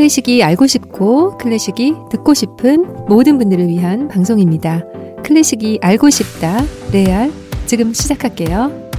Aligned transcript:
클래식이 0.00 0.42
알고 0.44 0.66
싶고 0.66 1.38
클래식이 1.38 1.94
듣고 2.10 2.34
싶은 2.34 3.06
모든 3.08 3.38
분들을 3.38 3.66
위한 3.68 4.08
방송입니다. 4.08 4.84
클래식이 5.24 5.78
알고 5.80 6.10
싶다. 6.10 6.62
레알. 6.92 7.32
지금 7.64 7.94
시작할게요. 7.94 8.90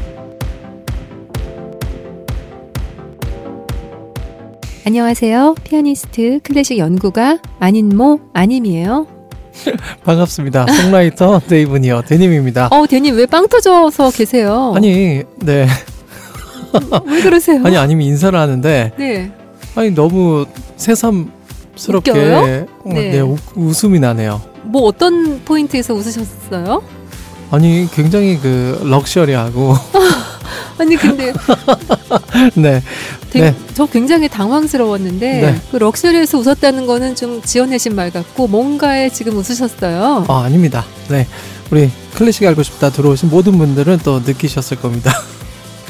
안녕하세요. 4.88 5.54
피아니스트 5.64 6.40
클래식 6.42 6.80
연구가 6.80 7.38
안인모 7.60 8.20
안님이에요. 8.34 9.06
반갑습니다. 10.04 10.66
송라이터 10.66 11.42
데이브니어 11.48 12.02
대님입니다. 12.08 12.70
어, 12.72 12.88
대님 12.88 13.16
왜 13.18 13.28
빵 13.28 13.48
터져서 13.48 14.10
계세요? 14.10 14.74
아니, 14.76 15.22
네. 15.44 15.68
왜 17.06 17.22
그러세요? 17.22 17.62
아니, 17.64 17.78
아니면 17.78 18.08
인사를 18.08 18.38
하는데, 18.38 18.94
네. 18.98 19.32
아니, 19.76 19.92
너무 19.92 20.46
새삼스럽게, 20.78 22.12
웃겨요? 22.12 22.38
어, 22.38 22.46
네. 22.94 23.10
네, 23.12 23.20
우- 23.20 23.38
웃음이 23.56 24.00
나네요. 24.00 24.42
뭐 24.64 24.84
어떤 24.84 25.42
포인트에서 25.44 25.94
웃으셨어요? 25.94 26.82
아니, 27.52 27.88
굉장히 27.94 28.38
그, 28.38 28.80
럭셔리하고, 28.84 29.76
아니 30.80 30.96
근데 30.96 31.34
네. 32.56 32.84
되게 33.32 33.52
네. 33.52 33.56
저 33.74 33.86
굉장히 33.88 34.28
당황스러웠는데 34.30 35.42
네. 35.42 35.62
그 35.72 35.78
럭셔리에서 35.78 36.38
웃었다는 36.38 36.86
거는 36.86 37.16
좀 37.16 37.42
지어내신 37.42 37.96
말 37.96 38.12
같고 38.12 38.48
뭔가에 38.48 39.10
지금 39.10 39.38
웃으셨어요. 39.38 40.26
아, 40.28 40.44
아닙니다. 40.44 40.86
네. 41.10 41.26
우리 41.72 41.90
클래식 42.14 42.46
알고 42.46 42.62
싶다 42.64 42.92
들어오신 42.92 43.30
모든 43.30 43.58
분들은 43.58 44.00
또 44.04 44.20
느끼셨을 44.20 44.78
겁니다. 44.78 45.12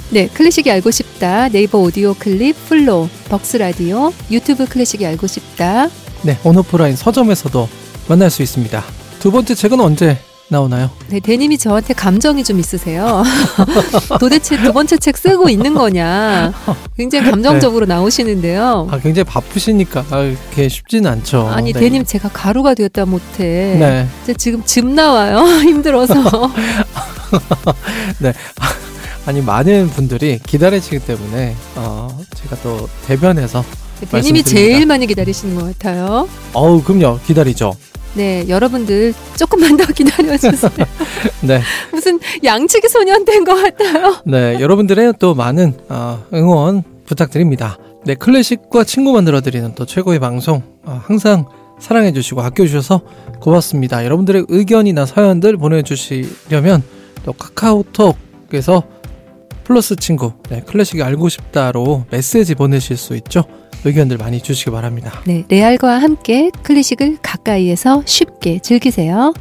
네, 0.09 0.27
클래식이 0.27 0.71
알고 0.71 0.90
싶다. 0.91 1.49
네이버 1.49 1.79
오디오 1.79 2.13
클립 2.13 2.55
플로, 2.70 3.09
벅스 3.29 3.57
라디오, 3.57 4.13
유튜브 4.32 4.65
클래식이 4.65 5.05
알고 5.05 5.27
싶다. 5.27 5.90
네. 6.21 6.37
온오프라인 6.43 6.95
서점에서도 6.95 7.68
만날 8.07 8.29
수 8.29 8.41
있습니다. 8.41 8.84
두 9.20 9.32
번째 9.32 9.54
책은 9.54 9.82
언제 9.82 10.17
나오나요? 10.49 10.90
네, 11.09 11.20
대님이 11.20 11.57
저한테 11.57 11.93
감정이 11.93 12.41
좀 12.45 12.57
있으세요. 12.57 13.21
도대체 14.17 14.55
두 14.63 14.71
번째 14.71 14.95
책 14.95 15.17
쓰고 15.17 15.49
있는 15.49 15.73
거냐. 15.73 16.54
굉장히 16.95 17.29
감정적으로 17.29 17.85
나오시는데요. 17.85 18.87
아, 18.89 18.98
굉장히 18.99 19.26
바쁘시니까, 19.26 20.05
아, 20.10 20.34
그게 20.51 20.70
쉽지는 20.70 21.12
않죠. 21.12 21.49
아니, 21.49 21.73
네. 21.73 21.82
대님 21.82 22.05
제가 22.05 22.29
가루가 22.29 22.76
되었다 22.76 23.05
못해. 23.05 23.76
네. 23.77 24.07
지금 24.37 24.63
즙 24.63 24.85
나와요. 24.85 25.39
힘들어서. 25.63 26.13
아니 29.27 29.41
많은 29.41 29.87
분들이 29.89 30.39
기다리시기 30.39 30.99
때문에 30.99 31.53
어, 31.75 32.07
제가 32.33 32.55
또 32.63 32.87
대변해서 33.05 33.61
대님이 34.09 34.41
말씀드립니다. 34.41 34.49
제일 34.49 34.85
많이 34.85 35.05
기다리시는 35.05 35.55
것 35.55 35.65
같아요. 35.65 36.27
어우 36.53 36.81
그럼요 36.81 37.20
기다리죠 37.25 37.73
네, 38.13 38.45
여러분들 38.48 39.13
조금만 39.35 39.77
더 39.77 39.85
기다려주세요. 39.93 40.71
네, 41.43 41.61
무슨 41.91 42.20
양치기 42.43 42.87
소년 42.89 43.25
된 43.25 43.43
것 43.43 43.53
같아요. 43.61 44.15
네 44.25 44.59
여러분들의 44.59 45.13
또 45.20 45.35
많은 45.35 45.73
어, 45.89 46.23
응원 46.33 46.83
부탁드립니다 47.05 47.77
네 48.05 48.15
클래식과 48.15 48.85
친구 48.85 49.11
만들어 49.11 49.41
드리는 49.41 49.73
또 49.75 49.85
최고의 49.85 50.20
방송 50.20 50.63
어, 50.83 51.01
항상 51.05 51.45
사랑해 51.79 52.11
주시고 52.13 52.41
아껴 52.41 52.65
주셔서 52.65 53.01
고맙습니다 53.41 54.03
여러분들의 54.05 54.45
의견이나 54.48 55.05
사연들 55.05 55.57
보내주시려면 55.57 56.81
또 57.25 57.33
카카오톡에서 57.33 58.83
플러스 59.68 59.98
친구 59.98 60.32
네, 60.49 60.62
클래식이 60.62 61.04
알고 61.04 61.27
싶다로 61.27 62.05
메시지 62.10 62.55
보내실 62.55 62.96
수 62.96 63.18
있죠 63.18 63.43
의견들 63.84 64.18
많이 64.18 64.41
주시기 64.41 64.72
바랍니다 64.72 65.11
네, 65.25 65.44
레알과 65.50 65.97
함께 65.97 66.51
클래식을 66.63 67.17
가까이에서 67.22 68.01
쉽게 68.05 68.59
즐기세요. 68.59 69.33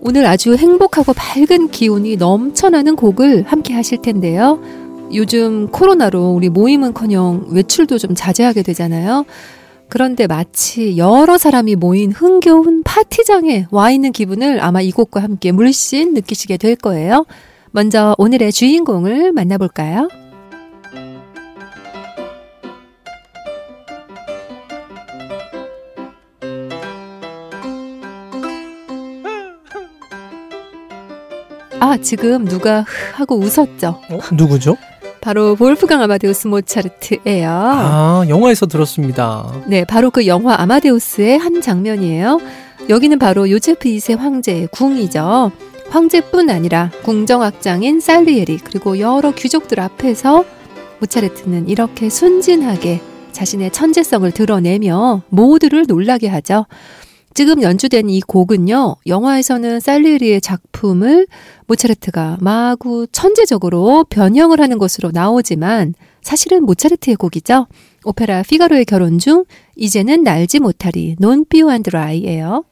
오늘 0.00 0.26
아주 0.26 0.54
행복하고 0.54 1.12
밝은 1.12 1.68
기운이 1.70 2.16
넘쳐나는 2.16 2.96
곡을 2.96 3.44
함께 3.46 3.74
하실 3.74 4.02
텐데요. 4.02 4.60
요즘 5.14 5.68
코로나로 5.68 6.32
우리 6.32 6.48
모임은커녕 6.48 7.48
외출도 7.50 7.98
좀 7.98 8.14
자제하게 8.14 8.62
되잖아요. 8.62 9.24
그런데 9.88 10.26
마치 10.26 10.96
여러 10.96 11.38
사람이 11.38 11.76
모인 11.76 12.12
흥겨운 12.12 12.82
파티장에 12.82 13.66
와 13.70 13.90
있는 13.90 14.12
기분을 14.12 14.62
아마 14.62 14.80
이 14.80 14.90
곡과 14.90 15.22
함께 15.22 15.52
물씬 15.52 16.14
느끼시게 16.14 16.56
될 16.56 16.76
거예요. 16.76 17.24
먼저 17.74 18.14
오늘의 18.18 18.52
주인공을 18.52 19.32
만나볼까요? 19.32 20.08
아, 31.80 31.96
지금 32.00 32.44
누가 32.44 32.82
흐 32.82 33.16
하고 33.16 33.38
웃었죠? 33.38 34.00
어? 34.08 34.18
누구죠? 34.32 34.76
바로 35.20 35.56
볼프강 35.56 36.00
아마데우스 36.00 36.46
모차르트예요. 36.46 37.50
아, 37.50 38.24
영화에서 38.28 38.66
들었습니다. 38.66 39.52
네, 39.66 39.84
바로 39.84 40.12
그 40.12 40.28
영화 40.28 40.54
아마데우스의 40.60 41.38
한 41.38 41.60
장면이에요. 41.60 42.38
여기는 42.88 43.18
바로 43.18 43.50
요제프 43.50 43.88
2세 43.88 44.16
황제의 44.16 44.68
궁이죠. 44.68 45.50
황제뿐 45.94 46.50
아니라 46.50 46.90
궁정악장인 47.04 48.00
살리에리 48.00 48.58
그리고 48.58 48.98
여러 48.98 49.30
귀족들 49.30 49.78
앞에서 49.78 50.44
모차르트는 50.98 51.68
이렇게 51.68 52.10
순진하게 52.10 53.00
자신의 53.30 53.70
천재성을 53.70 54.28
드러내며 54.32 55.22
모두를 55.28 55.84
놀라게 55.86 56.26
하죠. 56.26 56.66
지금 57.32 57.62
연주된 57.62 58.10
이 58.10 58.20
곡은요, 58.22 58.96
영화에서는 59.06 59.78
살리에리의 59.78 60.40
작품을 60.40 61.28
모차르트가 61.68 62.38
마구 62.40 63.06
천재적으로 63.12 64.04
변형을 64.10 64.60
하는 64.60 64.78
것으로 64.78 65.12
나오지만 65.12 65.94
사실은 66.22 66.64
모차르트의 66.64 67.14
곡이죠. 67.14 67.68
오페라 68.04 68.42
피가로의 68.42 68.84
결혼 68.84 69.20
중 69.20 69.44
이제는 69.76 70.24
날지 70.24 70.58
못하리 70.58 71.14
논 71.20 71.44
피오 71.44 71.70
안드라이예요. 71.70 72.64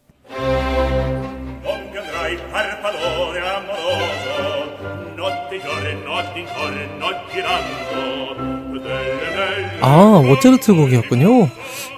아, 9.82 10.22
모차르트 10.24 10.74
곡이었군요. 10.74 11.48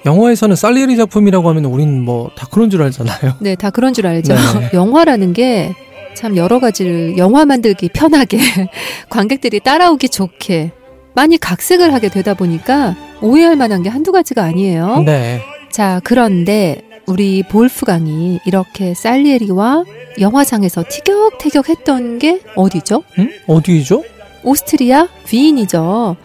영화에서는 0.06 0.56
살리에리 0.56 0.96
작품이라고 0.96 1.48
하면 1.50 1.64
우린 1.66 2.02
뭐다 2.04 2.48
그런 2.50 2.70
줄 2.70 2.82
알잖아요. 2.82 3.34
네, 3.40 3.54
다 3.54 3.70
그런 3.70 3.92
줄 3.94 4.06
알죠. 4.06 4.34
네. 4.34 4.70
영화라는 4.74 5.32
게 5.32 5.74
참 6.14 6.36
여러 6.36 6.60
가지를 6.60 7.18
영화 7.18 7.44
만들기 7.44 7.90
편하게 7.92 8.38
관객들이 9.10 9.60
따라오기 9.60 10.08
좋게 10.08 10.72
많이 11.14 11.38
각색을 11.38 11.92
하게 11.92 12.08
되다 12.08 12.34
보니까 12.34 12.96
오해할 13.20 13.56
만한 13.56 13.82
게 13.82 13.88
한두 13.88 14.10
가지가 14.12 14.42
아니에요. 14.42 15.02
네. 15.04 15.42
자, 15.70 16.00
그런데 16.02 16.80
우리 17.06 17.42
볼프강이 17.42 18.40
이렇게 18.46 18.94
살리에리와 18.94 19.84
영화상에서 20.20 20.84
티격태격 20.88 21.68
했던 21.68 22.18
게 22.18 22.40
어디죠? 22.56 23.02
응? 23.18 23.30
어디죠? 23.46 24.02
오스트리아 24.42 25.08
위인이죠. 25.32 26.16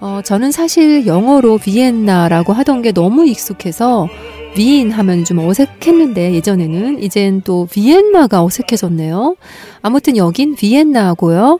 어, 0.00 0.20
저는 0.24 0.52
사실 0.52 1.06
영어로 1.06 1.58
비엔나라고 1.58 2.52
하던 2.52 2.82
게 2.82 2.92
너무 2.92 3.26
익숙해서 3.26 4.08
위인 4.56 4.90
하면 4.90 5.24
좀 5.24 5.38
어색했는데 5.38 6.34
예전에는 6.34 7.02
이젠 7.02 7.42
또 7.42 7.66
비엔나가 7.70 8.42
어색해졌네요. 8.42 9.36
아무튼 9.82 10.16
여긴 10.16 10.54
비엔나고요. 10.54 11.58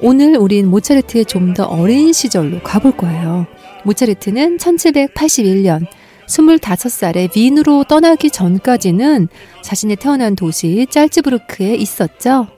오늘 0.00 0.36
우린 0.36 0.68
모차르트의 0.68 1.24
좀 1.24 1.54
더 1.54 1.64
어린 1.64 2.12
시절로 2.12 2.60
가볼 2.62 2.92
거예요. 2.96 3.46
모차르트는 3.84 4.58
1781년 4.58 5.86
25살에 6.26 7.34
윈으로 7.34 7.84
떠나기 7.84 8.30
전까지는 8.30 9.28
자신의 9.62 9.96
태어난 9.96 10.36
도시 10.36 10.86
짤츠부르크에 10.90 11.74
있었죠. 11.74 12.48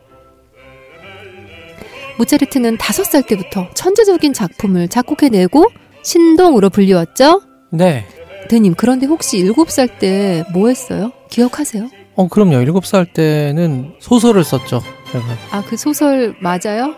모차르트는 2.20 2.76
5살 2.76 3.26
때부터 3.26 3.66
천재적인 3.74 4.34
작품을 4.34 4.88
작곡해내고 4.88 5.64
신동으로 6.02 6.68
불리웠죠. 6.68 7.40
네. 7.70 8.04
대님, 8.48 8.74
그런데 8.74 9.06
혹시 9.06 9.42
7살 9.44 9.98
때 9.98 10.44
뭐 10.52 10.68
했어요? 10.68 11.12
기억하세요? 11.30 11.88
어, 12.16 12.28
그럼요. 12.28 12.56
일곱 12.60 12.84
살 12.84 13.06
때는 13.06 13.94
소설을 14.00 14.44
썼죠. 14.44 14.82
제가. 15.12 15.24
아, 15.50 15.62
그 15.66 15.76
소설 15.78 16.34
맞아요? 16.40 16.94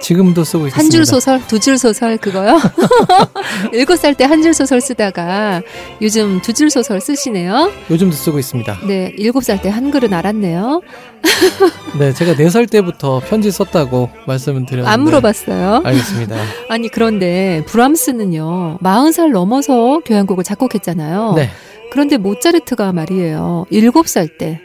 지금도 0.00 0.44
쓰고 0.44 0.68
있습니다. 0.68 0.76
한 0.78 0.90
줄 0.90 1.04
소설, 1.04 1.40
두 1.48 1.58
줄 1.58 1.76
소설 1.76 2.16
그거요? 2.18 2.58
일곱 3.72 3.96
살 3.98 4.14
때 4.14 4.24
한 4.24 4.42
줄 4.42 4.54
소설 4.54 4.80
쓰다가 4.80 5.60
요즘 6.00 6.40
두 6.40 6.52
줄 6.52 6.70
소설 6.70 7.00
쓰시네요. 7.00 7.70
요즘도 7.90 8.14
쓰고 8.14 8.38
있습니다. 8.38 8.78
네, 8.86 9.12
일곱 9.18 9.42
살 9.44 9.60
때 9.60 9.68
한글은 9.68 10.12
알았네요. 10.14 10.82
네, 11.98 12.12
제가 12.12 12.36
네 12.36 12.48
살 12.48 12.66
때부터 12.66 13.20
편지 13.28 13.50
썼다고 13.50 14.10
말씀을 14.26 14.66
드렸는데 14.66 14.88
안 14.90 15.00
물어봤어요. 15.02 15.82
알겠습니다. 15.84 16.36
아니 16.70 16.88
그런데 16.88 17.62
브람스는요, 17.66 18.78
마흔 18.80 19.12
살 19.12 19.32
넘어서 19.32 20.00
교향곡을 20.04 20.44
작곡했잖아요. 20.44 21.34
네. 21.36 21.50
그런데 21.90 22.16
모차르트가 22.18 22.92
말이에요, 22.92 23.66
일곱 23.70 24.08
살 24.08 24.28
때 24.28 24.60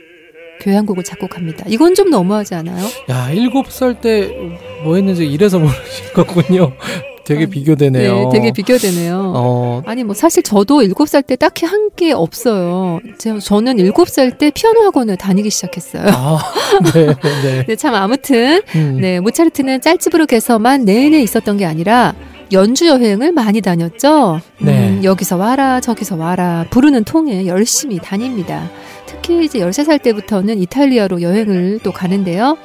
교향곡을 0.63 1.03
작곡합니다. 1.03 1.65
이건 1.67 1.93
좀 1.95 2.09
너무하지 2.09 2.55
않아요? 2.55 2.85
야, 3.09 3.29
일곱 3.31 3.71
살 3.71 3.95
때 4.01 4.29
뭐 4.83 4.95
했는지 4.95 5.25
이래서 5.25 5.59
모르신 5.59 6.05
거군요. 6.13 6.73
되게 7.25 7.45
아, 7.45 7.47
비교되네요. 7.47 8.15
네, 8.15 8.29
되게 8.33 8.51
비교되네요. 8.51 9.31
어, 9.33 9.81
아니 9.85 10.03
뭐 10.03 10.13
사실 10.13 10.43
저도 10.43 10.81
일곱 10.81 11.07
살 11.07 11.23
때 11.23 11.37
딱히 11.37 11.65
한 11.65 11.89
게 11.95 12.11
없어요. 12.11 12.99
제- 13.17 13.39
저는 13.39 13.79
일곱 13.79 14.09
살 14.09 14.37
때 14.37 14.51
피아노 14.51 14.81
학원을 14.81 15.15
다니기 15.15 15.49
시작했어요. 15.49 16.03
아, 16.07 16.39
네, 16.93 17.05
네. 17.05 17.65
네, 17.67 17.75
참 17.77 17.93
아무튼 17.95 18.61
음, 18.75 18.97
네 18.99 19.19
모차르트는 19.21 19.79
짤츠부르크에서만 19.79 20.83
내내 20.85 21.21
있었던 21.21 21.55
게 21.57 21.65
아니라 21.65 22.13
연주 22.51 22.87
여행을 22.87 23.31
많이 23.31 23.61
다녔죠. 23.61 24.41
네. 24.59 24.89
음, 24.89 25.01
여기서 25.03 25.37
와라 25.37 25.79
저기서 25.79 26.17
와라 26.17 26.65
부르는 26.71 27.03
통에 27.05 27.47
열심히 27.47 27.99
다닙니다. 27.99 28.69
특히 29.13 29.45
이제 29.45 29.59
13살 29.59 30.01
때부터는 30.01 30.59
이탈리아로 30.59 31.21
여행을 31.21 31.79
또 31.83 31.91
가는데요. 31.91 32.57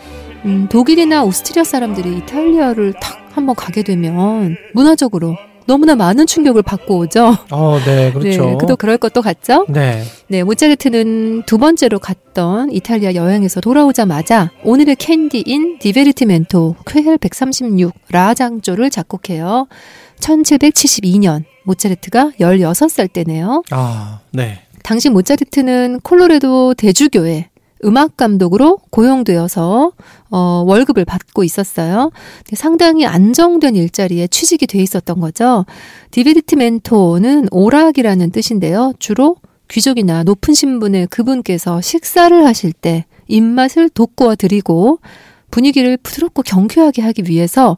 음, 0.45 0.69
독일이나 0.71 1.25
오스트리아 1.25 1.65
사람들이 1.65 2.19
이탈리아를 2.19 2.95
탁 2.95 3.19
한번 3.33 3.55
가게 3.55 3.83
되면 3.83 4.57
문화적으로 4.73 5.37
너무나 5.67 5.95
많은 5.95 6.27
충격을 6.27 6.63
받고 6.63 6.97
오죠. 6.97 7.37
어, 7.51 7.79
네, 7.85 8.11
그렇죠. 8.11 8.47
네, 8.47 8.57
그도 8.59 8.77
그럴 8.77 8.97
것도 8.97 9.21
같죠. 9.21 9.67
네. 9.69 10.03
네, 10.29 10.43
모차르트는 10.43 11.43
두 11.45 11.59
번째로 11.59 11.99
갔던 11.99 12.73
이탈리아 12.73 13.15
여행에서 13.15 13.61
돌아오자마자 13.61 14.51
오늘의 14.65 14.97
캔디인 14.97 15.79
디베르티멘토 15.79 16.77
쾨헬 16.87 17.19
136 17.19 17.93
라장조를 18.11 18.89
작곡해요. 18.89 19.69
1772년 20.21 21.45
모차르트가 21.65 22.33
16살 22.41 23.13
때네요. 23.13 23.63
아, 23.71 24.21
네. 24.33 24.63
당시 24.83 25.11
모차르트는 25.11 26.01
콜로레도 26.01 26.75
대주교회 26.75 27.49
음악 27.85 28.17
감독으로 28.17 28.79
고용되어서 28.91 29.93
어, 30.31 30.65
월급을 30.67 31.05
받고 31.05 31.45
있었어요. 31.45 32.11
상당히 32.55 33.07
안정된 33.07 33.77
일자리에 33.77 34.27
취직이 34.27 34.67
돼 34.67 34.81
있었던 34.83 35.21
거죠. 35.21 35.65
디베르티멘토는 36.11 37.49
오락이라는 37.51 38.31
뜻인데요. 38.31 38.93
주로 38.99 39.37
귀족이나 39.69 40.25
높은 40.25 40.55
신분의 40.55 41.07
그분께서 41.09 41.81
식사를 41.81 42.45
하실 42.45 42.73
때 42.73 43.05
입맛을 43.29 43.91
돋구어 43.91 44.35
드리고 44.35 44.99
분위기를 45.51 45.97
부드럽고 45.99 46.43
경쾌하게 46.43 47.03
하기 47.03 47.25
위해서 47.29 47.77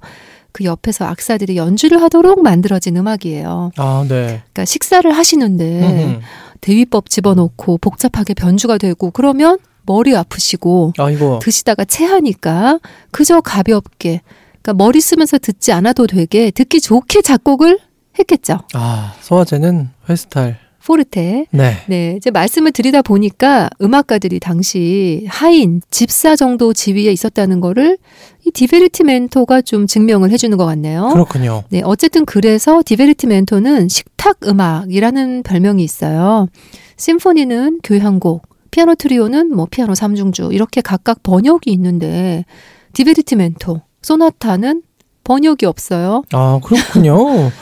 그 0.53 0.65
옆에서 0.65 1.05
악사들이 1.05 1.57
연주를 1.57 2.03
하도록 2.03 2.43
만들어진 2.43 2.97
음악이에요. 2.97 3.71
아, 3.77 4.05
네. 4.09 4.43
그러니까 4.53 4.65
식사를 4.65 5.11
하시는데 5.11 5.81
음흠. 5.81 6.21
대위법 6.61 7.09
집어넣고 7.11 7.79
복잡하게 7.79 8.35
변주가 8.35 8.79
되고 8.79 9.11
그러면 9.11 9.59
머리 9.87 10.15
아프시고 10.15 10.93
아이고. 10.99 11.39
드시다가 11.41 11.85
체하니까 11.85 12.79
그저 13.11 13.41
가볍게 13.41 14.21
그러니까 14.63 14.75
머리 14.75 15.01
쓰면서 15.01 15.39
듣지 15.39 15.73
않아도 15.73 16.07
되게 16.07 16.51
듣기 16.51 16.81
좋게 16.81 17.23
작곡을 17.23 17.79
했겠죠. 18.19 18.59
아, 18.75 19.15
소화제는 19.21 19.89
회스탈. 20.09 20.59
포르테. 20.91 21.47
네. 21.53 21.77
네, 21.87 22.15
이제 22.17 22.33
말씀을 22.33 22.73
드리다 22.73 23.03
보니까 23.03 23.71
음악가들이 23.81 24.41
당시 24.41 25.25
하인, 25.29 25.81
집사 25.91 26.35
정도 26.35 26.73
지위에 26.73 27.13
있었다는 27.13 27.61
거를 27.61 27.97
이 28.45 28.51
디베르티 28.51 29.05
멘토가 29.05 29.63
좀 29.63 29.87
증명을 29.87 30.31
해주는 30.31 30.57
것 30.57 30.67
같네요. 30.67 31.11
그렇군요. 31.13 31.63
네, 31.69 31.81
어쨌든 31.85 32.25
그래서 32.25 32.83
디베르티멘토는 32.85 33.89
식탁 33.89 34.39
음악이라는 34.45 35.45
별명이 35.45 35.85
있어요. 35.85 36.49
심포니는 36.97 37.81
교향곡, 37.85 38.49
피아노 38.73 38.97
트리오는 38.97 39.55
뭐 39.55 39.69
피아노 39.71 39.95
삼중주 39.95 40.51
이렇게 40.53 40.81
각각 40.81 41.23
번역이 41.23 41.71
있는데 41.71 42.45
디베르티멘토, 42.95 43.83
소나타는 44.03 44.83
번역이 45.23 45.67
없어요. 45.67 46.25
아, 46.33 46.59
그렇군요. 46.65 47.15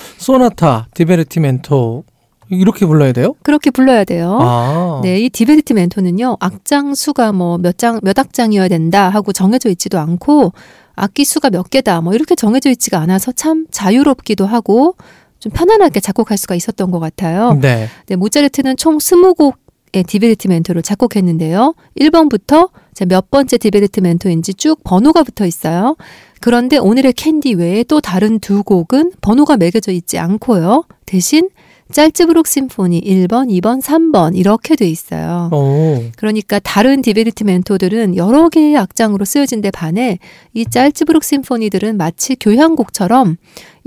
소나타, 0.17 0.87
디베르티멘토. 0.95 2.05
이렇게 2.51 2.87
불러야 2.87 3.13
돼요? 3.13 3.35
그렇게 3.43 3.71
불러야 3.71 4.05
돼요. 4.05 4.39
아. 4.41 5.01
네, 5.03 5.21
이 5.21 5.29
디베르티멘토는요, 5.31 6.37
악장 6.41 6.95
수가 6.95 7.33
뭐 7.33 7.59
몇 7.59 7.79
장, 7.79 8.01
몇 8.03 8.19
악장이어야 8.19 8.69
된다 8.69 9.09
하고 9.09 9.33
정해져 9.33 9.69
있지도 9.71 9.99
않고, 9.99 10.53
악기 10.95 11.25
수가 11.25 11.51
몇 11.51 11.71
개다 11.71 12.01
뭐 12.01 12.15
이렇게 12.15 12.35
정해져 12.35 12.71
있지가 12.71 12.99
않아서 12.99 13.33
참 13.33 13.67
자유롭기도 13.71 14.47
하고, 14.47 14.97
좀 15.39 15.53
편안하게 15.53 16.01
작곡할 16.01 16.37
수가 16.37 16.55
있었던 16.57 16.91
것 16.91 16.99
같아요. 16.99 17.59
네. 17.61 17.89
네, 18.07 18.17
모차르트는 18.17 18.77
총 18.77 18.99
20곡의 18.99 20.07
디베르티멘토를 20.07 20.83
작곡했는데요. 20.83 21.75
1번부터 22.01 22.71
몇 23.07 23.31
번째 23.31 23.59
디베르티멘토인지 23.59 24.55
쭉 24.55 24.81
번호가 24.83 25.23
붙어 25.23 25.47
있어요. 25.47 25.95
그런데 26.41 26.77
오늘의 26.79 27.13
캔디 27.13 27.55
외에 27.55 27.85
또 27.85 28.01
다른 28.01 28.41
두 28.41 28.65
곡은 28.65 29.13
번호가 29.21 29.57
매겨져 29.57 29.93
있지 29.93 30.19
않고요. 30.19 30.85
대신 31.07 31.49
잘츠부르크 31.93 32.47
심포니 32.47 33.01
1번, 33.01 33.49
2번, 33.49 33.81
3번 33.83 34.37
이렇게 34.37 34.77
돼 34.77 34.89
있어요. 34.89 35.49
오. 35.53 36.03
그러니까 36.17 36.59
다른 36.59 37.03
디베르티멘토들은 37.03 38.17
여러 38.17 38.49
개의 38.49 38.77
악장으로 38.77 39.25
쓰여진 39.25 39.61
데 39.61 39.71
반해 39.71 40.19
이 40.55 40.67
잘츠부르크 40.67 41.25
심포니들은 41.25 41.97
마치 41.97 42.37
교향곡처럼 42.37 43.37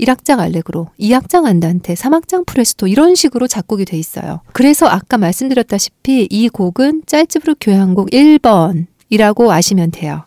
1악장 0.00 0.40
알레그로, 0.40 0.88
2악장 0.98 1.44
안단테, 1.44 1.94
3악장 1.94 2.44
프레스토 2.46 2.88
이런 2.88 3.14
식으로 3.14 3.46
작곡이 3.46 3.84
돼 3.84 3.96
있어요. 3.96 4.40
그래서 4.52 4.86
아까 4.86 5.16
말씀드렸다시피 5.16 6.26
이 6.28 6.48
곡은 6.48 7.02
잘츠부르크 7.06 7.58
교향곡 7.60 8.10
1번이라고 8.10 9.50
아시면 9.50 9.92
돼요. 9.92 10.24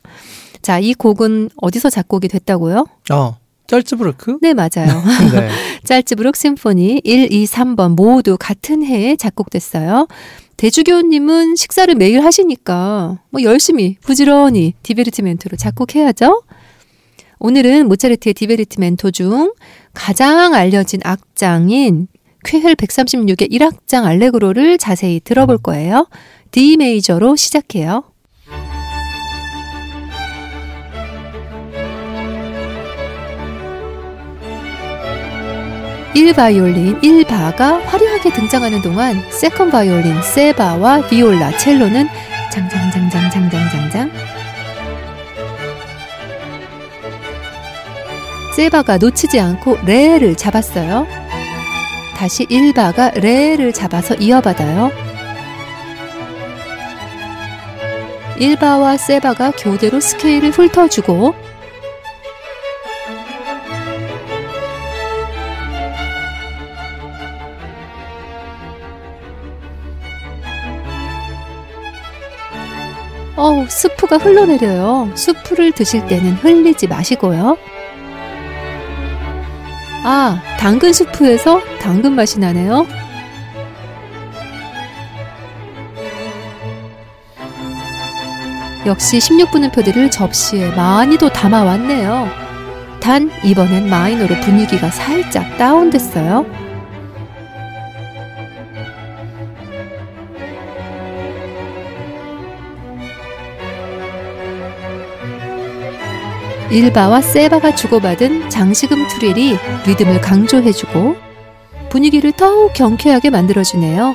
자, 0.62 0.80
이 0.80 0.94
곡은 0.94 1.50
어디서 1.58 1.90
작곡이 1.90 2.28
됐다고요? 2.28 2.86
어. 3.12 3.38
잘츠부르크? 3.68 4.40
네, 4.42 4.54
맞아요. 4.54 5.04
네. 5.34 5.50
잘츠부르크 5.84 6.36
심포니 6.36 7.02
1, 7.04 7.32
2, 7.32 7.46
3번 7.46 7.96
모두 7.96 8.38
같은 8.40 8.84
해에 8.84 9.16
작곡됐어요. 9.16 10.08
대주교님은 10.58 11.56
식사를 11.56 11.94
매일 11.96 12.24
하시니까 12.24 13.20
뭐 13.30 13.42
열심히 13.44 13.98
부지런히 14.02 14.74
디베르티멘토로 14.84 15.58
작곡해야죠. 15.58 16.44
오늘은 17.40 17.88
모차르트의 17.88 18.34
디베르티멘토 18.34 19.12
중 19.12 19.54
가장 19.94 20.54
알려진 20.54 21.02
악장인 21.04 22.08
쾨헬 22.46 22.76
136의 22.76 23.52
1악장 23.52 24.06
알레그로를 24.06 24.78
자세히 24.78 25.20
들어볼 25.20 25.58
거예요. 25.58 26.08
D 26.52 26.78
major로 26.78 27.36
시작해요. 27.36 28.04
1바이올린 36.16 37.02
1바가 37.02 37.84
화려하게 37.84 38.32
등장하는 38.32 38.82
동안 38.82 39.22
second 39.32 39.70
바이올린 39.70 40.22
세바와 40.22 41.10
비올라 41.10 41.56
첼로는 41.58 42.08
장장장장장장장장 42.54 44.12
세바가 48.56 48.98
놓치지 48.98 49.38
않고 49.38 49.80
레를 49.86 50.36
잡았어요. 50.36 51.06
다시 52.16 52.46
1바가 52.46 53.20
레를 53.20 53.74
잡아서 53.74 54.16
이어받아요. 54.16 54.92
1바와 58.38 58.98
세바가 58.98 59.52
교대로 59.52 60.00
스케일을 60.00 60.52
훑어주고 60.52 61.36
스프가 73.68 74.18
흘러내려요. 74.18 75.12
수프를 75.16 75.72
드실 75.72 76.06
때는 76.08 76.34
흘리지 76.34 76.88
마시고요. 76.88 77.58
아, 80.04 80.42
당근 80.60 80.94
수프에서 80.94 81.62
당근 81.80 82.14
맛이 82.14 82.40
나네요. 82.40 82.86
역시 88.86 89.18
16분음표들을 89.18 90.12
접시에 90.12 90.70
많이도 90.70 91.30
담아왔네요. 91.30 92.30
단 93.00 93.32
이번엔 93.44 93.90
마이너로 93.90 94.36
분위기가 94.42 94.90
살짝 94.92 95.58
다운됐어요. 95.58 96.65
일바와 106.76 107.22
세바가 107.22 107.74
주고받은 107.74 108.50
장식음 108.50 109.08
트릴이 109.08 109.58
리듬을 109.88 110.20
강조해주고 110.20 111.16
분위기를 111.90 112.34
더욱 112.34 112.74
경쾌하게 112.74 113.30
만들어주네요. 113.30 114.14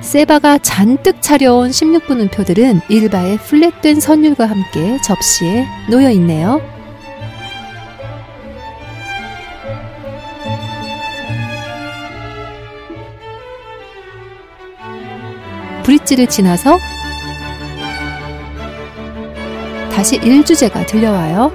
세바가 0.00 0.58
잔뜩 0.58 1.22
차려온 1.22 1.70
16분 1.70 2.18
음표들은 2.22 2.80
일바의 2.88 3.38
플랫된 3.38 4.00
선율과 4.00 4.46
함께 4.46 5.00
접시에 5.00 5.64
놓여 5.88 6.10
있네요. 6.10 6.60
브릿지를 15.84 16.26
지나서 16.26 16.80
다시 20.04 20.20
1주제가 20.20 20.86
들려와요. 20.86 21.50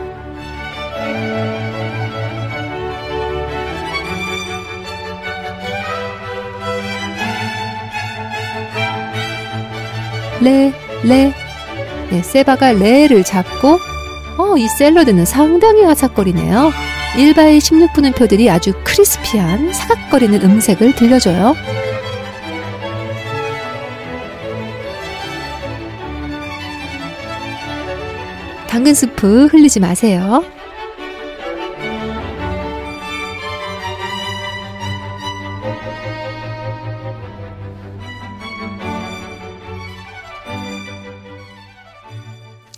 레, 10.41 10.73
레. 11.03 11.31
네, 12.09 12.23
세바가 12.23 12.71
레를 12.71 13.23
잡고, 13.23 13.77
어, 14.39 14.57
이 14.57 14.67
샐러드는 14.67 15.25
상당히 15.25 15.85
아삭거리네요. 15.85 16.71
일바의 17.19 17.59
16분음표들이 17.59 18.49
아주 18.49 18.73
크리스피한 18.83 19.71
사각거리는 19.73 20.41
음색을 20.41 20.95
들려줘요. 20.95 21.53
당근 28.79 28.93
수프 28.93 29.47
흘리지 29.47 29.81
마세요. 29.81 30.41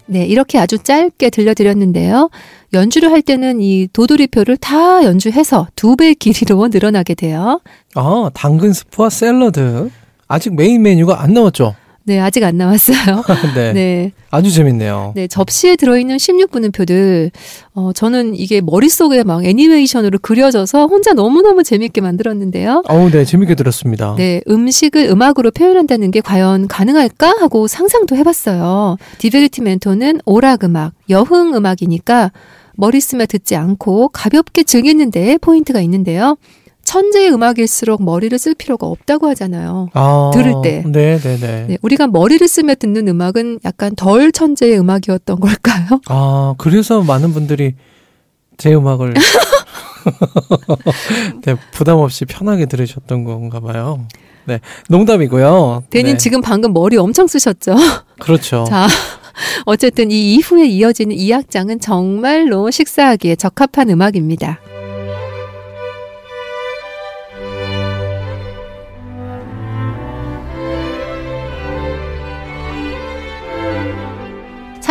네, 0.07 0.25
이렇게 0.25 0.57
아주 0.57 0.77
짧게 0.77 1.29
들려드렸는데요. 1.29 2.29
연주를 2.73 3.11
할 3.11 3.21
때는 3.21 3.61
이 3.61 3.87
도돌이표를 3.93 4.57
다 4.57 5.03
연주해서 5.03 5.67
두 5.75 5.95
배 5.95 6.13
길이로 6.13 6.67
늘어나게 6.73 7.13
돼요. 7.15 7.61
아, 7.95 8.29
당근 8.33 8.73
수프와 8.73 9.09
샐러드. 9.09 9.89
아직 10.27 10.55
메인 10.55 10.81
메뉴가 10.81 11.21
안 11.21 11.33
나왔죠? 11.33 11.75
네, 12.03 12.19
아직 12.19 12.43
안 12.43 12.57
나왔어요. 12.57 13.23
네. 13.55 13.73
네. 13.73 14.11
아주 14.31 14.51
재밌네요. 14.51 15.13
네, 15.15 15.27
접시에 15.27 15.75
들어있는 15.75 16.17
16분음표들, 16.17 17.31
어, 17.73 17.91
저는 17.93 18.35
이게 18.35 18.61
머릿속에 18.61 19.23
막 19.23 19.45
애니메이션으로 19.45 20.19
그려져서 20.19 20.87
혼자 20.87 21.13
너무너무 21.13 21.63
재밌게 21.63 22.01
만들었는데요. 22.01 22.83
어우, 22.87 23.11
네, 23.11 23.23
재밌게 23.25 23.55
들었습니다. 23.55 24.15
네, 24.17 24.41
음식을 24.49 25.05
음악으로 25.05 25.51
표현한다는 25.51 26.11
게 26.11 26.21
과연 26.21 26.67
가능할까 26.67 27.35
하고 27.39 27.67
상상도 27.67 28.15
해봤어요. 28.15 28.97
디베르티멘토는 29.19 30.21
오락 30.25 30.63
음악, 30.63 30.93
여흥 31.09 31.53
음악이니까 31.55 32.31
머리 32.75 32.99
쓰며 32.99 33.25
듣지 33.27 33.55
않고 33.55 34.09
가볍게 34.09 34.63
즐기는데 34.63 35.37
포인트가 35.39 35.81
있는데요. 35.81 36.37
천재의 36.83 37.33
음악일수록 37.33 38.03
머리를 38.03 38.37
쓸 38.37 38.53
필요가 38.53 38.87
없다고 38.87 39.27
하잖아요. 39.29 39.89
아, 39.93 40.31
들을 40.33 40.53
때. 40.63 40.83
네, 40.85 41.17
네, 41.19 41.37
네. 41.37 41.65
네, 41.67 41.77
우리가 41.81 42.07
머리를 42.07 42.45
쓰며 42.47 42.75
듣는 42.75 43.07
음악은 43.07 43.59
약간 43.65 43.95
덜 43.95 44.31
천재의 44.31 44.79
음악이었던 44.79 45.39
걸까요? 45.39 46.01
아, 46.07 46.55
그래서 46.57 47.01
많은 47.01 47.33
분들이 47.33 47.75
제 48.57 48.73
음악을 48.73 49.13
네, 51.45 51.55
부담 51.71 51.99
없이 51.99 52.25
편하게 52.25 52.65
들으셨던 52.65 53.23
건가 53.23 53.59
봐요. 53.59 54.05
네, 54.45 54.59
농담이고요. 54.89 55.83
대님 55.89 56.13
네, 56.13 56.17
지금 56.17 56.41
방금 56.41 56.73
머리 56.73 56.97
엄청 56.97 57.27
쓰셨죠? 57.27 57.75
그렇죠. 58.19 58.65
자, 58.69 58.87
어쨌든 59.65 60.11
이 60.11 60.35
이후에 60.35 60.65
이어지는 60.65 61.15
이 61.15 61.33
악장은 61.33 61.79
정말로 61.79 62.71
식사하기에 62.71 63.35
적합한 63.35 63.89
음악입니다. 63.89 64.59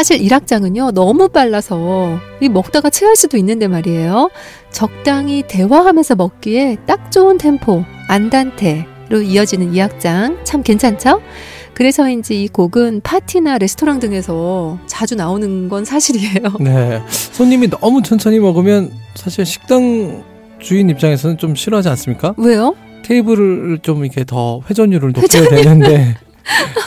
사실 0.01 0.19
1악장은요, 0.21 0.93
너무 0.93 1.29
빨라서 1.29 2.19
이 2.41 2.49
먹다가 2.49 2.89
체할 2.89 3.17
수도 3.17 3.37
있는데 3.37 3.69
말이에요. 3.69 4.31
적당히 4.71 5.43
대화하면서 5.47 6.15
먹기에 6.15 6.79
딱 6.87 7.13
좋은 7.13 7.37
템포, 7.37 7.85
안단테로 8.09 9.21
이어지는 9.23 9.73
2악장. 9.73 10.43
참 10.43 10.63
괜찮죠? 10.63 11.21
그래서인지 11.75 12.43
이 12.43 12.49
곡은 12.49 13.03
파티나 13.03 13.59
레스토랑 13.59 14.01
등에서 14.01 14.79
자주 14.87 15.17
나오는 15.17 15.69
건 15.69 15.85
사실이에요. 15.85 16.57
네, 16.61 17.03
손님이 17.11 17.69
너무 17.69 18.01
천천히 18.01 18.39
먹으면 18.39 18.91
사실 19.17 19.45
식당 19.45 20.25
주인 20.61 20.89
입장에서는 20.89 21.37
좀 21.37 21.55
싫어하지 21.55 21.91
않습니까? 21.91 22.35
왜요? 22.39 22.75
테이블을 23.05 23.81
좀 23.83 24.03
이렇게 24.07 24.25
더 24.25 24.63
회전율을 24.71 25.13
높여야 25.13 25.49
되는데, 25.51 26.17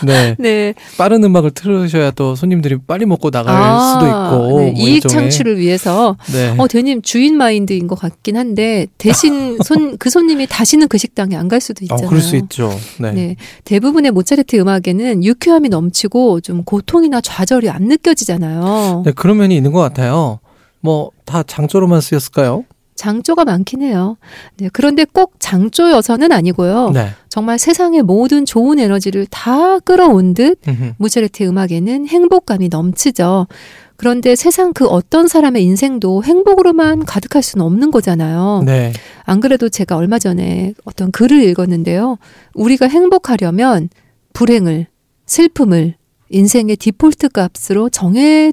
네, 0.06 0.36
네. 0.40 0.74
빠른 0.98 1.24
음악을 1.24 1.52
틀으셔야 1.52 2.12
또 2.12 2.36
손님들이 2.36 2.78
빨리 2.86 3.06
먹고 3.06 3.32
나갈 3.32 3.56
아, 3.56 3.94
수도 3.94 4.06
있고, 4.08 4.60
네, 4.62 4.72
뭐 4.72 4.74
이익 4.76 5.04
일종의- 5.04 5.10
창출을 5.10 5.58
위해서 5.60 6.18
네, 6.34 6.54
어 6.58 6.68
대님 6.68 7.02
주인 7.02 7.38
마인드인 7.38 7.88
것 7.88 7.96
같긴 7.96 8.38
한데 8.38 8.88
대신 8.98 9.58
손 9.64 9.98
그 9.98 10.10
손님이 10.10 10.48
다시는 10.48 10.88
그 10.88 10.98
식당에 10.98 11.36
안 11.36 11.48
갈 11.48 11.60
수도 11.62 11.82
어, 11.82 11.86
있잖아요. 11.86 12.08
그럴 12.08 12.22
수 12.22 12.36
있죠. 12.38 12.72
네. 13.00 13.12
네. 13.12 13.36
대부분의 13.66 14.12
모차르트 14.12 14.56
음악에는 14.56 15.24
유쾌함이 15.24 15.70
넘치고 15.70 16.42
좀 16.42 16.64
고통이나 16.64 17.22
좌절이 17.22 17.70
안 17.70 17.84
느껴지잖아요. 17.90 19.04
네, 19.06 19.12
그런 19.12 19.38
면이 19.38 19.56
있는 19.56 19.72
것 19.72 19.80
같아요. 19.82 20.40
뭐 20.82 21.12
다 21.26 21.42
장조로만 21.42 22.02
쓰였을까요? 22.02 22.66
장조가 22.96 23.46
많긴 23.46 23.82
해요. 23.82 24.18
네. 24.58 24.70
그런데 24.72 25.06
꼭 25.06 25.34
장조여서는 25.40 26.32
아니고요. 26.32 26.92
네. 26.94 27.10
정말 27.30 27.58
세상의 27.60 28.04
모든 28.04 28.46
좋은 28.46 28.80
에너지를 28.80 29.26
다 29.30 29.80
끌어온 29.80 30.34
듯. 30.34 30.60
모차르트 30.98 31.44
음악에는 31.44 32.08
행복감이 32.08 32.70
넘치죠. 32.70 33.48
그런데 33.96 34.36
세상 34.36 34.74
그 34.74 34.86
어떤 34.88 35.28
사람의 35.28 35.64
인생도 35.64 36.24
행복으로만 36.24 37.06
가득할 37.06 37.42
수는 37.42 37.66
없는 37.66 37.92
거잖아요. 37.92 38.64
네. 38.66 38.92
안 39.24 39.40
그래도 39.40 39.70
제가 39.70 39.96
얼마 39.96 40.20
전에 40.20 40.74
어떤 40.84 41.12
글을 41.12 41.44
읽었는데요. 41.44 42.18
우리가 42.54 42.88
행복하려면 42.88 43.90
불행을, 44.34 44.88
슬픔을 45.26 45.96
인생의 46.30 46.76
디폴트 46.78 47.30
값으로 47.30 47.90
정해 47.90 48.52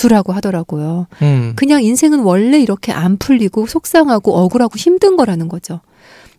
두라고 0.00 0.32
하더라고요. 0.32 1.06
음. 1.20 1.52
그냥 1.56 1.82
인생은 1.82 2.20
원래 2.20 2.58
이렇게 2.58 2.90
안 2.90 3.18
풀리고 3.18 3.66
속상하고 3.66 4.34
억울하고 4.34 4.76
힘든 4.76 5.16
거라는 5.16 5.48
거죠. 5.48 5.80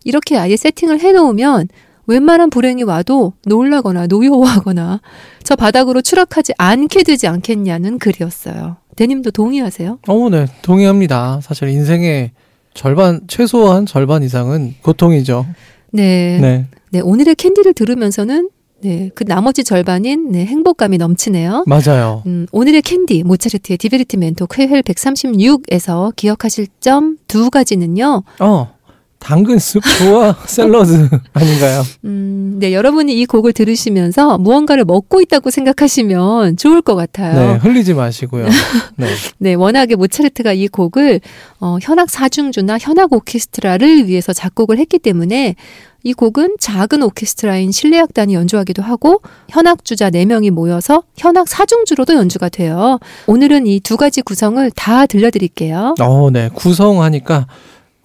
이렇게 0.04 0.36
아예 0.36 0.56
세팅을 0.56 0.98
해놓으면 0.98 1.68
웬만한 2.06 2.50
불행이 2.50 2.82
와도 2.82 3.34
놀라거나 3.46 4.08
노여워하거나 4.08 5.00
저 5.44 5.54
바닥으로 5.54 6.02
추락하지 6.02 6.54
않게 6.58 7.04
되지 7.04 7.28
않겠냐는 7.28 8.00
글이었어요. 8.00 8.78
대님도 8.96 9.30
동의하세요? 9.30 10.00
어, 10.08 10.28
네. 10.28 10.46
동의합니다. 10.62 11.40
사실 11.42 11.68
인생의 11.68 12.32
절반, 12.74 13.20
최소한 13.28 13.86
절반 13.86 14.24
이상은 14.24 14.74
고통이죠. 14.82 15.46
네. 15.92 16.38
네. 16.40 16.66
네. 16.90 17.00
오늘의 17.00 17.36
캔디를 17.36 17.74
들으면서는 17.74 18.50
네, 18.82 19.10
그 19.14 19.24
나머지 19.24 19.62
절반인 19.62 20.32
네, 20.32 20.44
행복감이 20.44 20.98
넘치네요. 20.98 21.64
맞아요. 21.66 22.22
음, 22.26 22.46
오늘의 22.50 22.82
캔디, 22.82 23.22
모차르트의 23.22 23.76
디베르티멘토 23.78 24.46
쾨헬 24.48 24.82
136에서 24.82 26.14
기억하실 26.16 26.66
점 26.80 27.16
두 27.28 27.48
가지는요. 27.50 28.24
어. 28.40 28.74
당근 29.18 29.56
스프와 29.60 30.36
샐러드 30.48 31.08
아닌가요? 31.32 31.82
음, 32.04 32.56
네, 32.58 32.72
여러분이 32.74 33.18
이 33.20 33.24
곡을 33.24 33.52
들으시면서 33.52 34.36
무언가를 34.38 34.84
먹고 34.84 35.20
있다고 35.20 35.50
생각하시면 35.50 36.56
좋을 36.56 36.82
것 36.82 36.96
네. 36.96 37.06
같아요. 37.06 37.58
흘리지 37.62 37.94
마시고요. 37.94 38.46
네. 38.96 39.06
네, 39.38 39.54
워낙에 39.54 39.94
모차르트가 39.94 40.52
이 40.54 40.66
곡을 40.66 41.20
어, 41.60 41.78
현악 41.80 42.10
사중주나 42.10 42.78
현악 42.80 43.12
오케스트라를 43.12 44.08
위해서 44.08 44.32
작곡을 44.32 44.78
했기 44.78 44.98
때문에 44.98 45.54
이 46.04 46.12
곡은 46.12 46.56
작은 46.58 47.02
오케스트라인 47.02 47.70
실내악단이 47.72 48.34
연주하기도 48.34 48.82
하고 48.82 49.20
현악주자 49.48 50.10
4명이 50.10 50.50
모여서 50.50 51.02
현악 51.16 51.48
사중주로도 51.48 52.14
연주가 52.14 52.48
돼요. 52.48 52.98
오늘은 53.26 53.66
이 53.66 53.80
두 53.80 53.96
가지 53.96 54.22
구성을 54.22 54.70
다 54.72 55.06
들려드릴게요. 55.06 55.94
어, 56.00 56.30
네. 56.30 56.48
구성하니까 56.54 57.46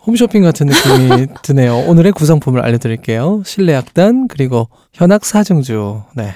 홈쇼핑 0.06 0.42
같은 0.44 0.68
느낌이 0.68 1.28
드네요. 1.44 1.78
오늘의 1.88 2.12
구성품을 2.14 2.62
알려드릴게요. 2.64 3.44
실내 3.46 3.76
악단 3.76 4.28
그리고 4.28 4.70
현악 4.94 5.26
사중주. 5.26 6.02
네. 6.16 6.34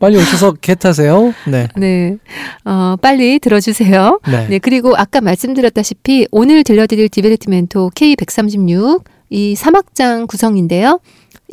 빨리 0.00 0.16
오셔서 0.16 0.52
개 0.52 0.74
타세요. 0.74 1.34
네. 1.46 1.68
네. 1.76 2.16
어, 2.64 2.96
빨리 3.00 3.38
들어주세요. 3.38 4.20
네. 4.30 4.46
네, 4.48 4.58
그리고 4.58 4.94
아까 4.96 5.20
말씀드렸다시피 5.20 6.28
오늘 6.30 6.62
들려드릴 6.62 7.08
디베르티멘토 7.08 7.90
K136 7.94 9.02
이 9.30 9.54
3악장 9.54 10.26
구성인데요. 10.28 11.00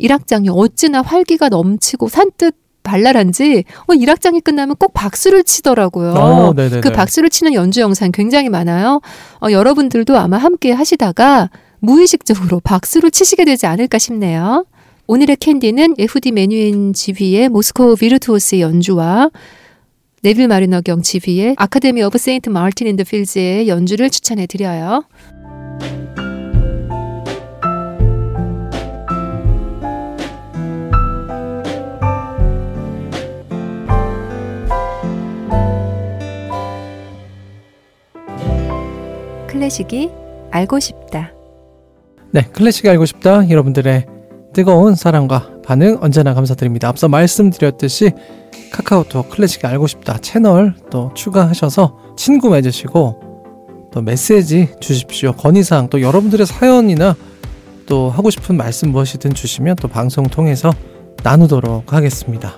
1악장이 0.00 0.48
어찌나 0.50 1.02
활기가 1.02 1.48
넘치고 1.48 2.08
산뜻 2.08 2.54
발랄한지 2.82 3.64
어, 3.88 3.92
1악장이 3.94 4.44
끝나면 4.44 4.76
꼭 4.76 4.94
박수를 4.94 5.42
치더라고요. 5.42 6.12
어, 6.12 6.52
네네네. 6.54 6.80
그 6.82 6.92
박수를 6.92 7.30
치는 7.30 7.52
연주 7.52 7.80
영상 7.80 8.12
굉장히 8.12 8.48
많아요. 8.48 9.00
어, 9.42 9.50
여러분들도 9.50 10.16
아마 10.16 10.38
함께 10.38 10.72
하시다가 10.72 11.50
무의식적으로 11.80 12.60
박수를 12.60 13.10
치시게 13.10 13.44
되지 13.44 13.66
않을까 13.66 13.98
싶네요. 13.98 14.64
오늘의 15.08 15.36
캔디는 15.36 15.94
예후디 15.98 16.32
메뉴인 16.32 16.92
지휘의 16.92 17.48
모스코우 17.50 17.94
비르투오시의 17.94 18.60
연주와 18.60 19.30
네빌 20.22 20.48
마리너 20.48 20.80
경 20.80 21.00
지휘의 21.00 21.54
아카데미 21.58 22.02
오브 22.02 22.18
세인트 22.18 22.48
마르틴 22.48 22.88
인 22.88 22.94
더 22.94 23.04
필즈의 23.04 23.68
연주를 23.68 24.10
추천해 24.10 24.46
드려요. 24.46 25.04
클래식이 39.46 40.10
알고 40.50 40.80
싶다. 40.80 41.32
네. 42.32 42.42
클래식 42.52 42.86
알고 42.86 43.06
싶다. 43.06 43.48
여러분들의 43.48 44.15
뜨거운 44.56 44.94
사랑과 44.94 45.50
반응 45.62 45.98
언제나 46.00 46.32
감사드립니다. 46.32 46.88
앞서 46.88 47.08
말씀드렸듯이 47.08 48.12
카카오톡 48.72 49.28
클래식 49.28 49.62
알고 49.62 49.86
싶다 49.86 50.16
채널 50.16 50.74
또 50.90 51.10
추가하셔서 51.14 51.98
친구 52.16 52.48
맺으시고 52.48 53.90
또 53.92 54.00
메시지 54.00 54.70
주십시오. 54.80 55.32
건의사항 55.32 55.90
또 55.90 56.00
여러분들의 56.00 56.46
사연이나 56.46 57.14
또 57.84 58.08
하고 58.08 58.30
싶은 58.30 58.56
말씀 58.56 58.92
무엇이든 58.92 59.34
주시면 59.34 59.76
또 59.76 59.88
방송 59.88 60.24
통해서 60.24 60.72
나누도록 61.22 61.92
하겠습니다. 61.92 62.56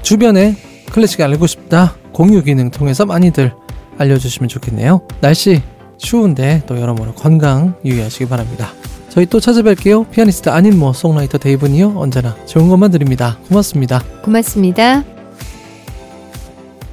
주변에 0.00 0.56
클래식 0.92 1.20
알고 1.20 1.46
싶다 1.46 1.94
공유 2.14 2.42
기능 2.42 2.70
통해서 2.70 3.04
많이들 3.04 3.52
알려주시면 3.98 4.48
좋겠네요. 4.48 5.06
날씨 5.20 5.60
추운데 5.98 6.62
또 6.66 6.80
여러모로 6.80 7.12
건강 7.12 7.74
유의하시기 7.84 8.30
바랍니다. 8.30 8.70
저희 9.14 9.26
또 9.26 9.38
찾아뵐게요. 9.38 10.10
피아니스트 10.10 10.48
아닌 10.48 10.76
뭐 10.76 10.92
송라이터 10.92 11.38
데이브니요. 11.38 11.94
언제나 11.96 12.34
좋은 12.46 12.68
것만 12.68 12.90
드립니다. 12.90 13.38
고맙습니다. 13.48 14.02
고맙습니다. 14.24 15.04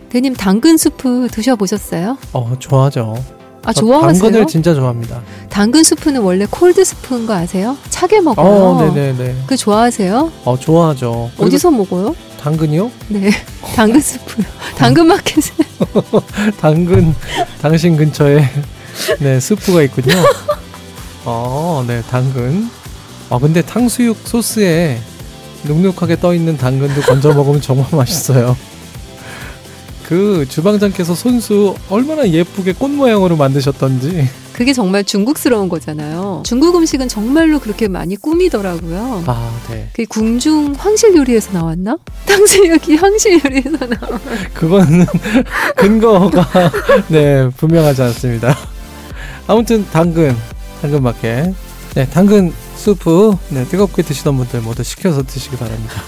대님 0.10 0.36
당근 0.36 0.78
수프 0.78 1.30
드셔보셨어요? 1.32 2.20
어 2.34 2.56
좋아하죠. 2.60 3.16
아저 3.64 3.82
좋아하세요? 3.82 4.22
당근을 4.22 4.46
진짜 4.46 4.76
좋아합니다. 4.76 5.20
당근 5.50 5.82
수프는 5.82 6.22
원래 6.22 6.46
콜드 6.48 6.84
스프인 6.84 7.26
거 7.26 7.34
아세요? 7.34 7.76
차게 7.90 8.22
먹어요. 8.22 8.46
어 8.46 8.84
네네네. 8.94 9.38
그 9.48 9.58
좋아하세요? 9.58 10.32
어 10.46 10.60
좋아하죠. 10.60 11.32
어디서 11.40 11.72
먹어요? 11.72 12.16
당근이요? 12.40 12.92
네, 13.08 13.32
당근 13.76 14.00
수프. 14.00 14.44
당근 14.78 15.08
마켓에 15.08 15.54
당근 16.62 17.16
당신 17.64 17.98
근처에 17.98 18.44
네 19.20 19.40
스프가 19.40 19.82
있군요. 19.82 20.14
어, 21.26 21.84
네 21.88 22.02
당근. 22.10 22.70
아 23.30 23.38
근데 23.38 23.62
탕수육 23.62 24.18
소스에 24.28 25.00
눅눅하게 25.64 26.20
떠 26.20 26.34
있는 26.34 26.58
당근도 26.58 27.02
건져 27.02 27.34
먹으면 27.34 27.62
정말 27.62 27.88
맛있어요. 27.96 28.58
그 30.08 30.46
주방장께서 30.50 31.16
손수 31.16 31.76
얼마나 31.90 32.28
예쁘게 32.28 32.74
꽃 32.74 32.90
모양으로 32.90 33.38
만드셨던지. 33.38 34.28
그게 34.52 34.74
정말 34.74 35.06
중국스러운 35.06 35.70
거잖아요. 35.70 36.44
중국 36.46 36.76
음식은 36.76 37.08
정말로 37.08 37.60
그렇게 37.60 37.88
많이 37.88 38.18
꾸미더라고요. 38.18 39.24
아, 39.26 39.60
네. 39.70 39.88
그 39.94 40.06
궁중 40.06 40.76
황실 40.78 41.16
요리에서 41.16 41.54
나왔나? 41.54 41.98
탕수육이 42.28 42.98
황실 42.98 43.42
요리에서 43.46 43.86
나왔. 43.88 44.22
그거는 44.54 45.06
근거가 45.78 46.46
네 47.08 47.50
분명하지 47.56 48.02
않습니다. 48.02 48.58
아무튼 49.48 49.86
당근 49.92 50.36
당근 50.82 51.04
마켓 51.04 51.54
네 51.94 52.08
당근 52.08 52.52
수프 52.76 53.36
네 53.52 53.66
뜨겁게 53.66 54.02
드시던 54.02 54.36
분들 54.36 54.62
모두 54.62 54.82
시켜서 54.82 55.22
드시기 55.22 55.56
바랍니다. 55.56 56.02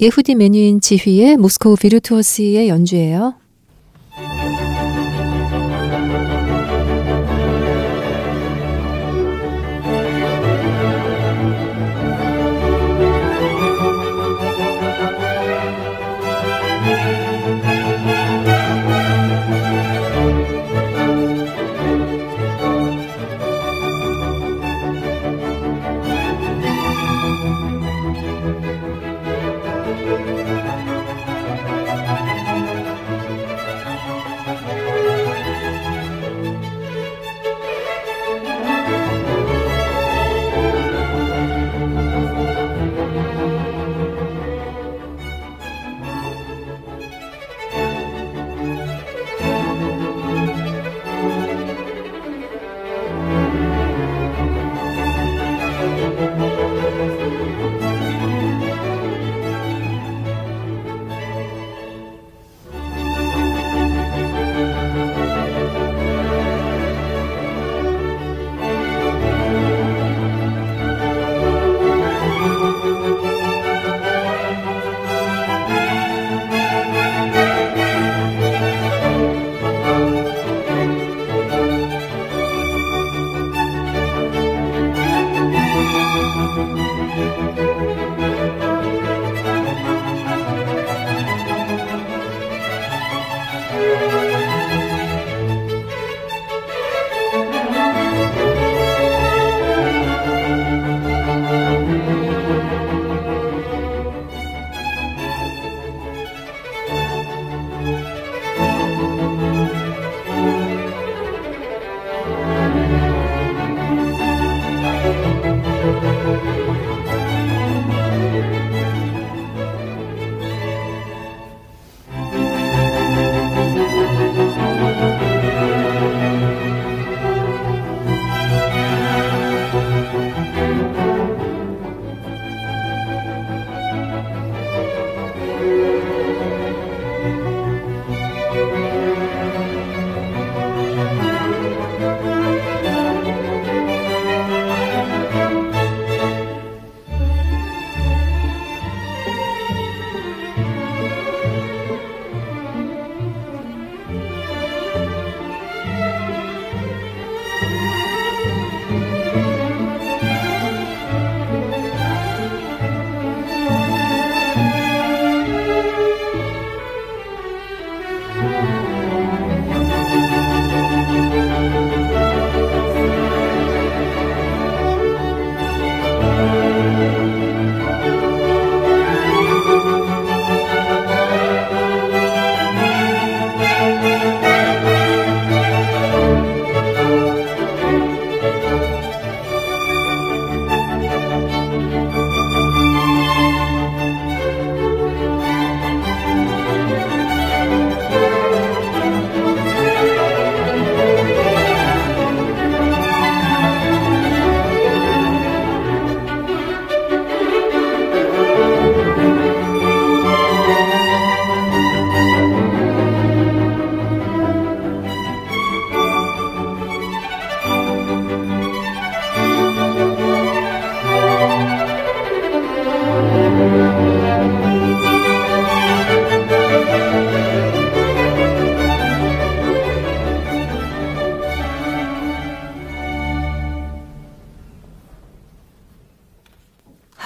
예후디 0.00 0.34
메뉴인 0.34 0.80
지휘의 0.80 1.36
모스코우 1.36 1.76
비르투오스의 1.76 2.68
연주예요. 2.68 3.34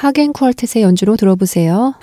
하겐 0.03 0.33
쿼르텟의 0.33 0.81
연주로 0.81 1.17
들어보세요. 1.17 1.95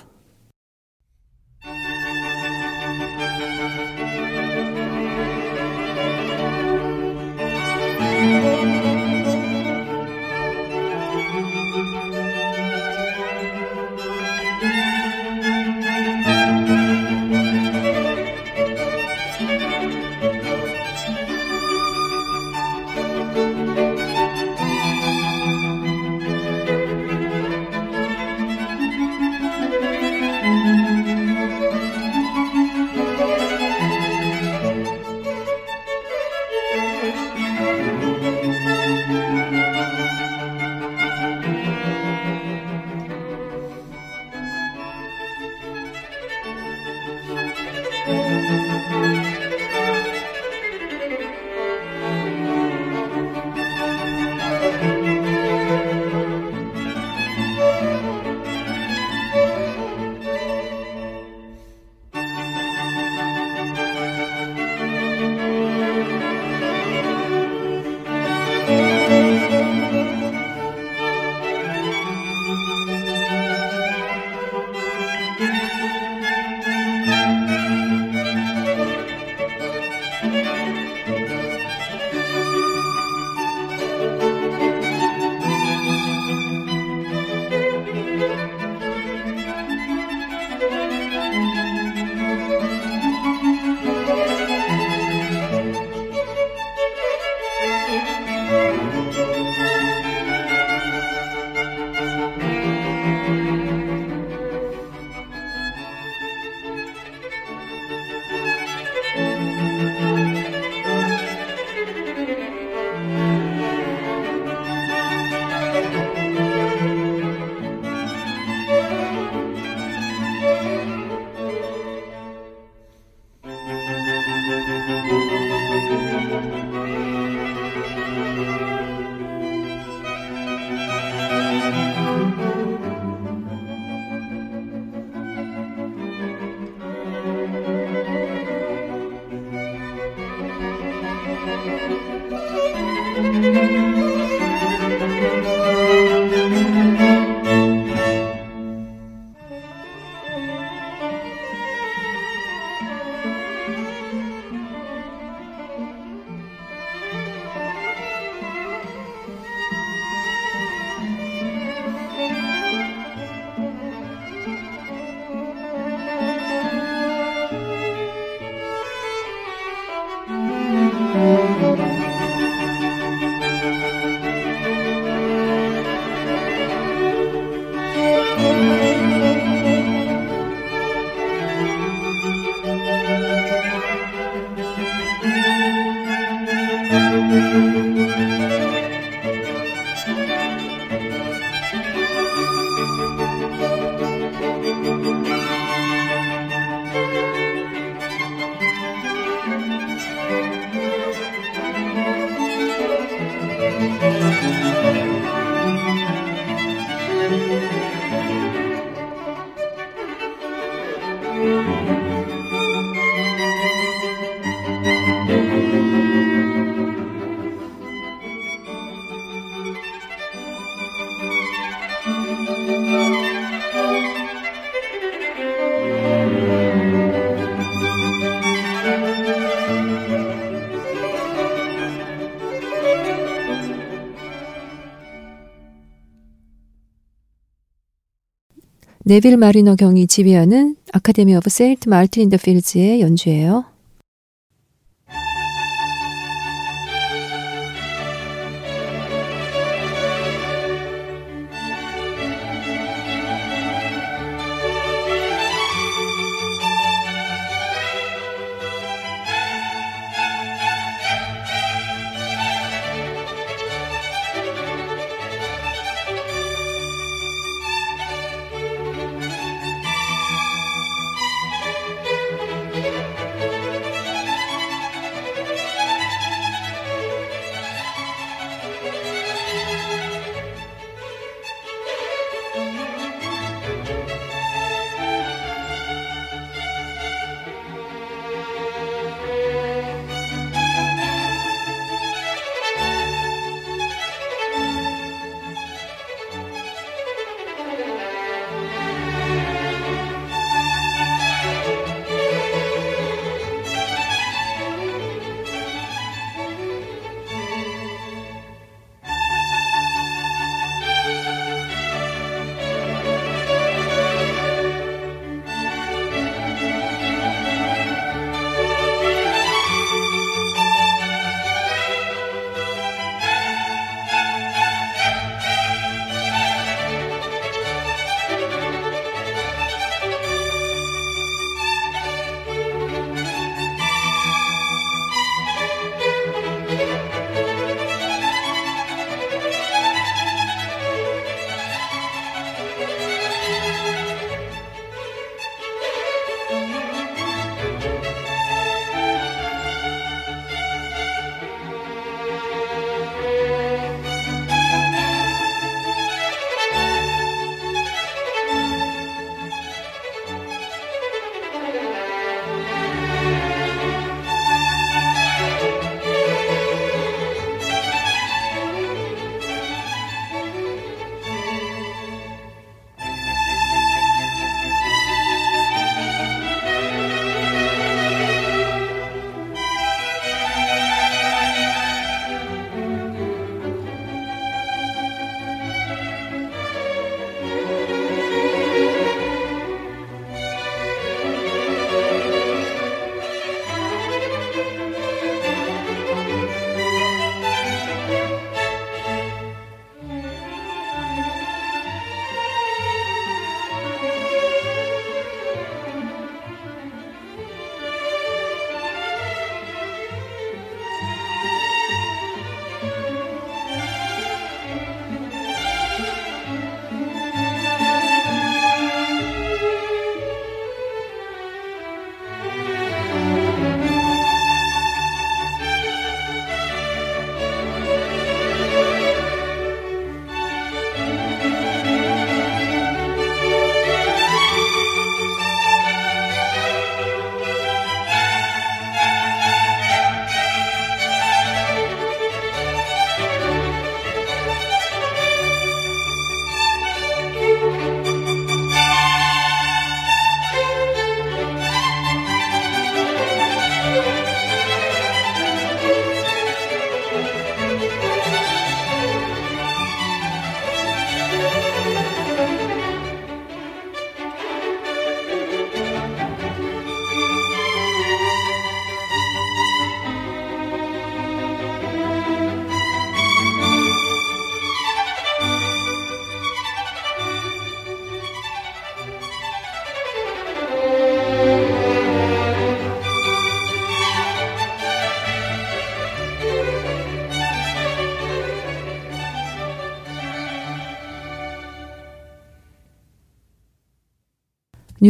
네빌 239.09 239.37
마리너 239.37 239.75
경이 239.75 240.05
지휘하는 240.05 240.75
아카데미 240.93 241.35
오브 241.35 241.49
세인트 241.49 241.89
마르틴 241.89 242.23
인더 242.23 242.37
필즈의 242.37 243.01
연주예요. 243.01 243.65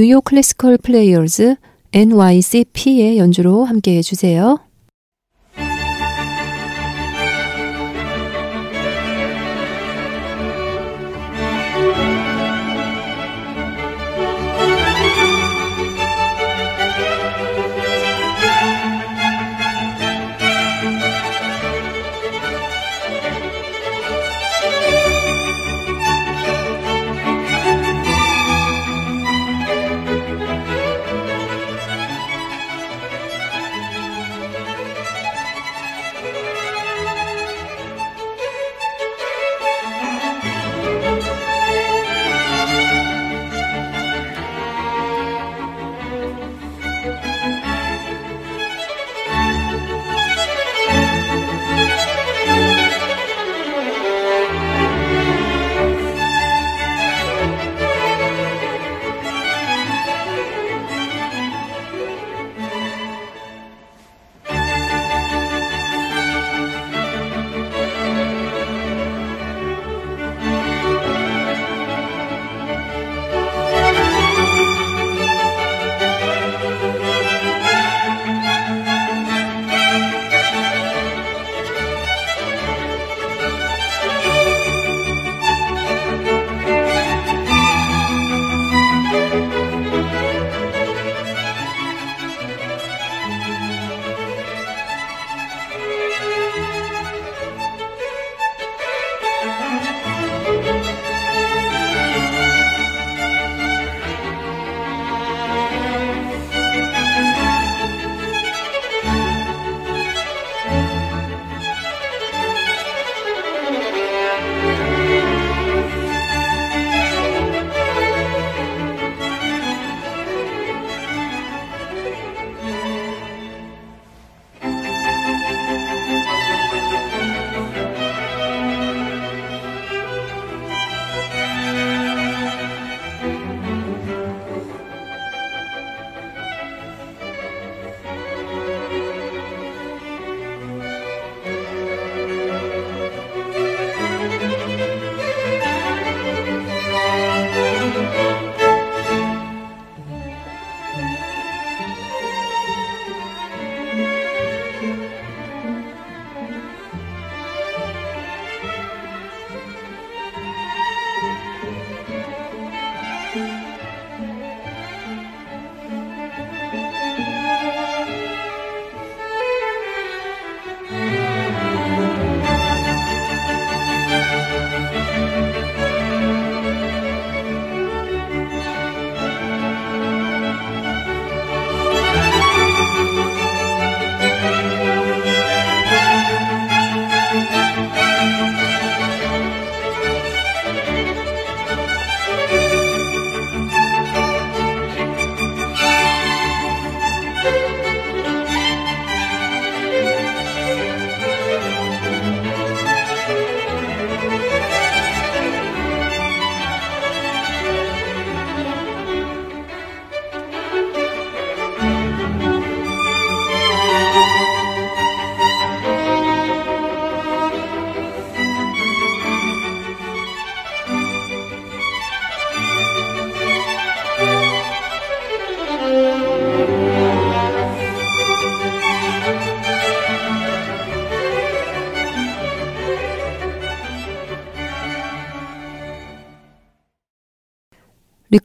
뉴욕 0.02 0.24
클래시컬 0.24 0.78
플레이어즈 0.78 1.58
NYCP의 1.92 3.18
연주로 3.18 3.66
함께 3.66 3.98
해주세요. 3.98 4.69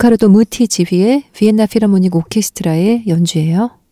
리카르도 0.04 0.28
무티 0.28 0.68
지휘의 0.68 1.24
비엔나 1.32 1.64
피라모닉 1.64 2.14
오케스트라의 2.14 3.04
연주예요. 3.08 3.83